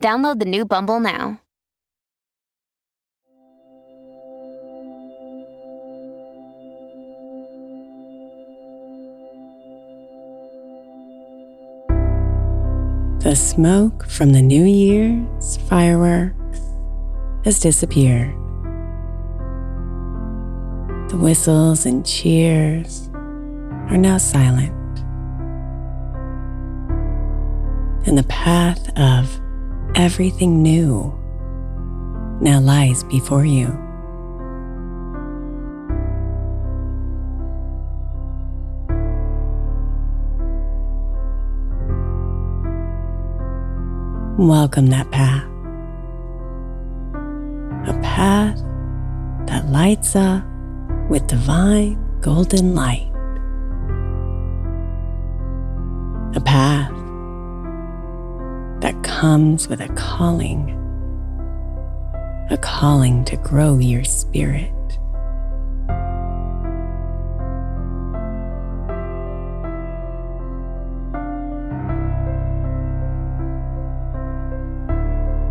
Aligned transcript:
Download 0.00 0.38
the 0.38 0.44
new 0.44 0.64
Bumble 0.64 1.00
now. 1.00 1.40
The 13.18 13.34
smoke 13.34 14.06
from 14.06 14.32
the 14.32 14.40
New 14.40 14.64
Year's 14.64 15.56
fireworks 15.68 16.60
has 17.44 17.58
disappeared. 17.58 18.32
The 21.10 21.16
whistles 21.16 21.84
and 21.84 22.06
cheers 22.06 23.10
are 23.90 23.98
now 23.98 24.18
silent. 24.18 24.72
And 28.06 28.16
the 28.16 28.26
path 28.28 28.96
of 28.96 29.40
everything 29.94 30.62
new 30.62 31.12
now 32.40 32.60
lies 32.60 33.02
before 33.04 33.44
you. 33.44 33.66
Welcome 44.38 44.86
that 44.86 45.10
path. 45.10 45.42
A 47.88 48.00
path 48.02 48.56
that 49.48 49.68
lights 49.68 50.14
up 50.14 50.44
with 51.10 51.26
divine 51.26 51.98
golden 52.20 52.74
light. 52.76 53.07
Comes 59.38 59.68
with 59.68 59.80
a 59.80 59.86
calling, 59.94 60.68
a 62.50 62.58
calling 62.60 63.24
to 63.24 63.36
grow 63.36 63.78
your 63.78 64.02
spirit. 64.02 64.72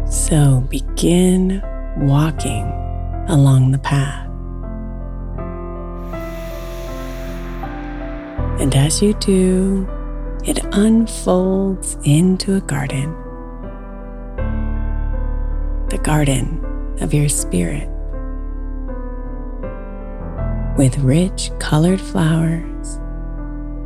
So 0.09 0.67
begin 0.69 1.63
walking 1.99 2.65
along 3.29 3.71
the 3.71 3.79
path. 3.79 4.27
And 8.59 8.75
as 8.75 9.01
you 9.01 9.13
do, 9.13 9.87
it 10.43 10.59
unfolds 10.73 11.97
into 12.03 12.55
a 12.55 12.59
garden. 12.59 13.26
Garden 16.07 16.63
of 17.01 17.13
your 17.13 17.27
spirit. 17.27 17.89
With 20.77 20.97
rich 20.99 21.51
colored 21.59 21.99
flowers 21.99 22.95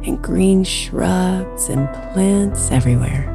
and 0.06 0.22
green 0.22 0.64
shrubs 0.64 1.70
and 1.70 1.92
plants 2.14 2.70
everywhere. 2.70 3.28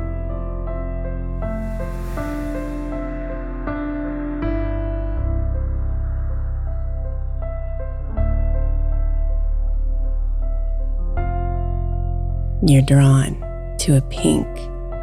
you're 12.63 12.83
drawn 12.83 13.77
to 13.79 13.97
a 13.97 14.01
pink 14.03 14.47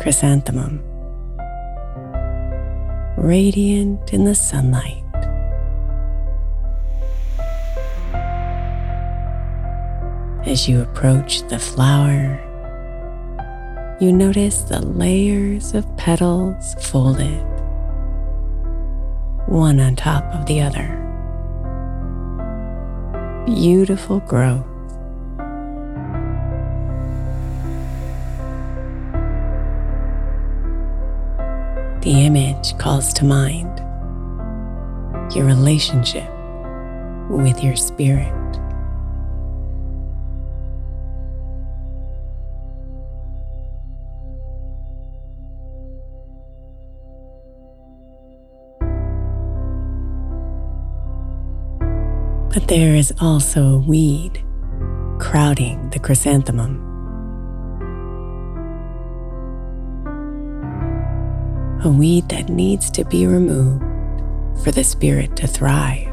chrysanthemum, 0.02 0.93
radiant 3.24 4.12
in 4.12 4.26
the 4.26 4.36
sunlight. 4.36 5.02
As 10.46 10.68
you 10.68 10.82
approach 10.82 11.48
the 11.48 11.58
flower, 11.58 12.38
you 14.02 14.12
notice 14.12 14.64
the 14.64 14.86
layers 14.86 15.74
of 15.74 15.86
petals 15.96 16.76
folded, 16.82 17.42
one 19.48 19.80
on 19.80 19.96
top 19.96 20.26
of 20.36 20.46
the 20.46 20.60
other. 20.60 21.00
Beautiful 23.46 24.20
growth. 24.20 24.73
The 32.04 32.26
image 32.26 32.78
calls 32.78 33.14
to 33.14 33.24
mind 33.24 33.80
your 35.34 35.46
relationship 35.46 36.30
with 37.30 37.64
your 37.64 37.78
spirit. 37.78 38.34
But 52.54 52.68
there 52.68 52.96
is 52.96 53.14
also 53.22 53.76
a 53.76 53.80
weed 53.80 54.44
crowding 55.20 55.90
the 55.92 56.00
chrysanthemum. 56.00 56.93
A 61.84 61.90
weed 61.90 62.30
that 62.30 62.48
needs 62.48 62.90
to 62.92 63.04
be 63.04 63.28
removed 63.28 63.84
for 64.64 64.72
the 64.72 64.84
spirit 64.84 65.36
to 65.36 65.48
thrive. 65.48 66.08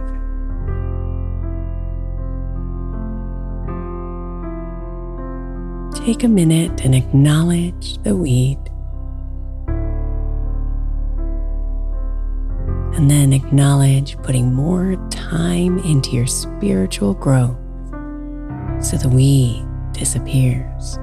Take 6.04 6.24
a 6.24 6.28
minute 6.28 6.84
and 6.84 6.94
acknowledge 6.94 8.02
the 8.02 8.16
weed. 8.16 8.58
And 12.96 13.08
then 13.08 13.32
acknowledge 13.32 14.16
putting 14.22 14.52
more 14.52 14.96
time 15.10 15.78
into 15.80 16.10
your 16.10 16.26
spiritual 16.26 17.14
growth 17.14 17.56
so 18.82 18.96
the 18.96 19.08
weed 19.08 19.64
disappears. 19.92 20.98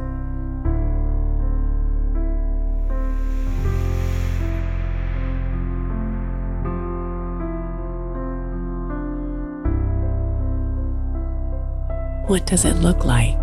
What 12.28 12.46
does 12.46 12.66
it 12.66 12.74
look 12.74 13.06
like 13.06 13.40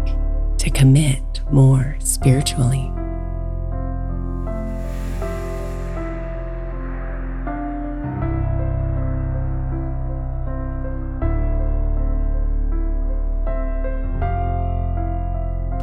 to 0.59 0.69
commit 0.69 1.41
more 1.51 1.97
spiritually? 2.01 2.91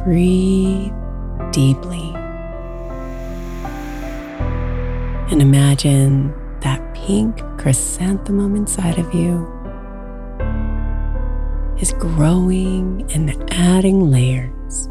Breathe 0.04 0.92
deeply 1.50 2.14
and 5.32 5.42
imagine 5.42 6.32
that 6.60 6.94
pink 6.94 7.40
chrysanthemum 7.58 8.54
inside 8.54 9.00
of 9.00 9.12
you 9.12 9.61
is 11.82 11.92
growing 11.94 13.04
and 13.12 13.34
adding 13.50 14.08
layers. 14.08 14.88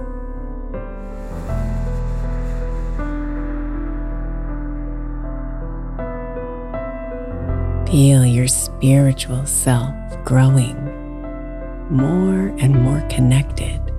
Feel 7.89 8.25
your 8.25 8.47
spiritual 8.47 9.45
self 9.45 9.95
growing 10.25 10.75
more 11.89 12.53
and 12.59 12.75
more 12.75 13.01
connected 13.09 13.90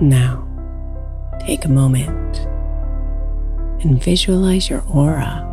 Now, 0.00 0.48
take 1.40 1.66
a 1.66 1.68
moment 1.68 2.38
and 3.84 4.02
visualize 4.02 4.70
your 4.70 4.82
aura, 4.90 5.46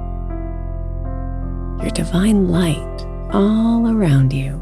your 1.82 1.90
divine 1.92 2.48
light 2.48 3.06
all 3.34 3.90
around 3.90 4.32
you, 4.32 4.54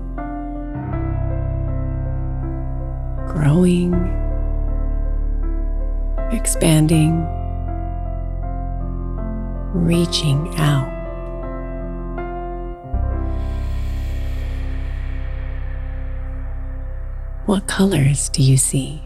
growing, 3.28 3.94
expanding, 6.32 7.24
reaching 9.72 10.52
out. 10.58 10.92
What 17.46 17.68
colors 17.68 18.30
do 18.30 18.42
you 18.42 18.58
see? 18.58 19.04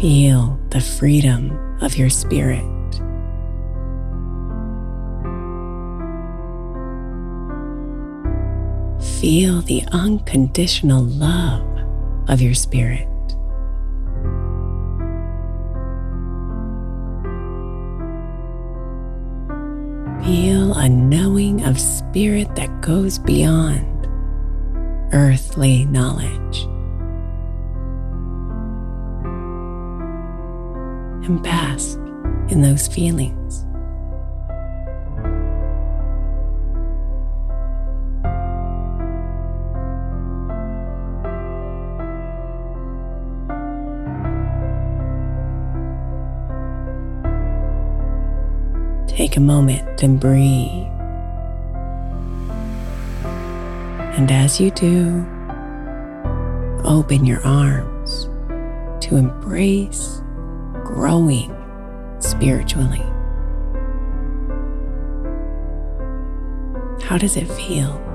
Feel 0.00 0.58
the 0.70 0.80
freedom 0.80 1.78
of 1.82 1.98
your 1.98 2.08
spirit. 2.08 2.64
Feel 9.20 9.60
the 9.60 9.82
unconditional 9.92 11.02
love 11.02 11.66
of 12.30 12.40
your 12.40 12.54
spirit. 12.54 13.06
Feel 20.24 20.72
a 20.78 20.88
knowing 20.88 21.62
of 21.66 21.78
spirit 21.78 22.56
that 22.56 22.80
goes 22.80 23.18
beyond 23.18 24.08
earthly 25.12 25.84
knowledge. 25.84 26.66
And 31.24 31.42
bask 31.42 31.98
in 32.48 32.62
those 32.62 32.88
feelings. 32.88 33.64
Take 49.08 49.36
a 49.36 49.40
moment 49.40 50.02
and 50.02 50.18
breathe. 50.18 50.86
And 54.16 54.30
as 54.32 54.58
you 54.58 54.70
do, 54.70 55.26
open 56.84 57.26
your 57.26 57.40
arms 57.46 58.28
to 59.04 59.16
embrace 59.16 60.22
growing 60.94 61.54
spiritually. 62.18 63.04
How 67.02 67.16
does 67.16 67.36
it 67.36 67.46
feel? 67.48 68.09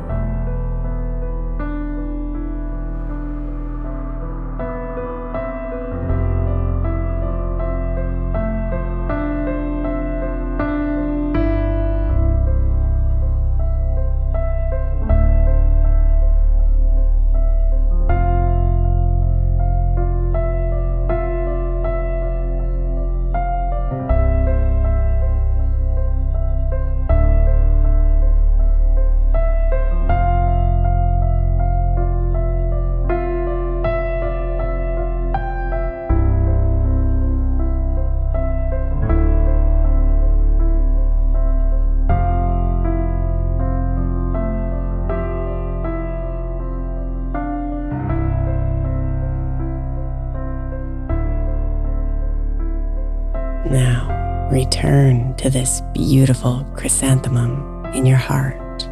to 55.45 55.51
this 55.51 55.83
beautiful 55.93 56.65
chrysanthemum 56.75 57.85
in 57.93 58.03
your 58.03 58.17
heart. 58.17 58.83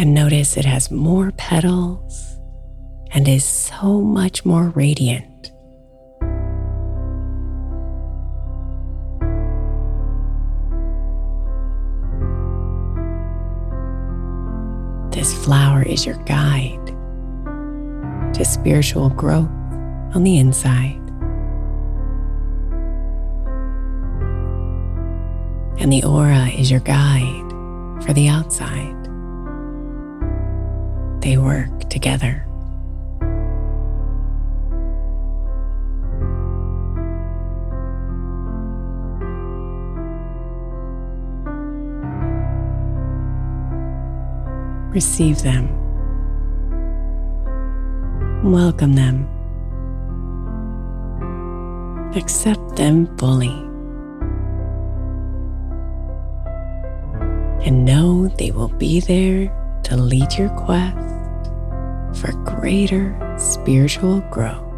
And 0.00 0.12
notice 0.12 0.56
it 0.56 0.64
has 0.64 0.90
more 0.90 1.30
petals 1.36 2.40
and 3.12 3.28
is 3.28 3.44
so 3.44 4.00
much 4.00 4.44
more 4.44 4.70
radiant. 4.70 5.52
This 15.14 15.32
flower 15.44 15.84
is 15.84 16.04
your 16.04 16.16
guide 16.24 16.86
to 18.34 18.44
spiritual 18.44 19.10
growth 19.10 19.59
on 20.14 20.24
the 20.24 20.38
inside. 20.38 20.96
And 25.80 25.92
the 25.92 26.04
aura 26.04 26.48
is 26.48 26.70
your 26.70 26.80
guide 26.80 27.50
for 28.04 28.12
the 28.12 28.28
outside. 28.28 28.96
They 31.22 31.36
work 31.36 31.88
together. 31.88 32.46
Receive 44.92 45.42
them. 45.42 45.68
Welcome 48.42 48.94
them. 48.94 49.39
Accept 52.16 52.76
them 52.76 53.06
fully. 53.18 53.54
And 57.64 57.84
know 57.84 58.26
they 58.26 58.50
will 58.50 58.68
be 58.68 59.00
there 59.00 59.46
to 59.84 59.96
lead 59.96 60.32
your 60.34 60.48
quest 60.50 60.96
for 62.20 62.32
greater 62.44 63.16
spiritual 63.38 64.20
growth. 64.32 64.69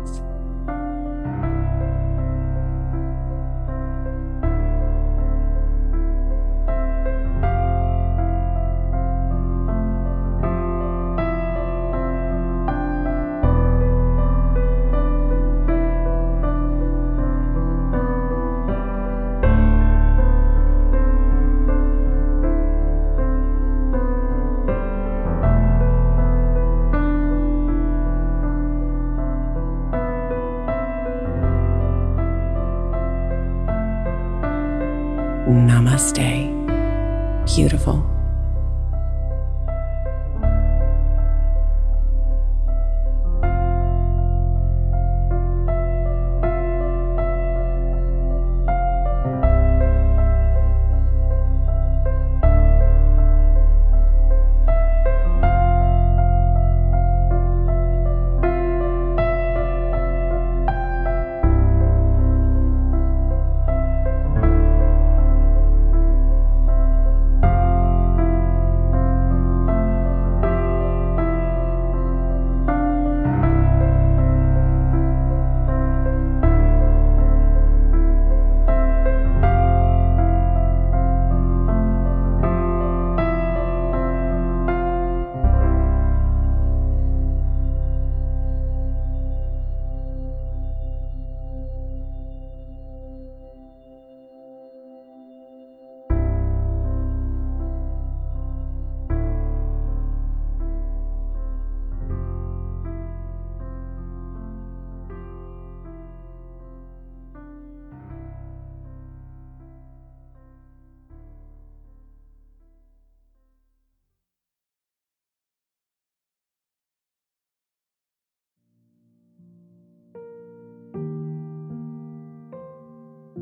Namaste. 36.03 36.32